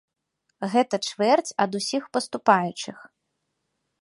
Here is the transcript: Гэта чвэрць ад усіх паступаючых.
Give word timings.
Гэта 0.75 0.99
чвэрць 1.09 1.55
ад 1.67 1.71
усіх 1.81 2.03
паступаючых. 2.19 2.97